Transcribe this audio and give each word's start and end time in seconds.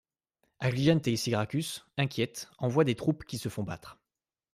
Agrigente 0.59 1.07
et 1.07 1.15
Syracuse, 1.15 1.83
inquiètes, 1.95 2.49
envoient 2.57 2.85
des 2.85 2.95
troupes 2.95 3.23
qui 3.23 3.37
se 3.37 3.49
font 3.49 3.61
battre. 3.61 3.99